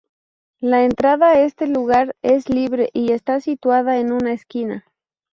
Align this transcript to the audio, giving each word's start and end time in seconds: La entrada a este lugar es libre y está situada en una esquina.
La 0.61 0.83
entrada 0.83 1.29
a 1.29 1.41
este 1.41 1.67
lugar 1.67 2.15
es 2.23 2.49
libre 2.49 2.89
y 2.91 3.11
está 3.11 3.39
situada 3.39 3.99
en 3.99 4.11
una 4.11 4.33
esquina. 4.33 4.83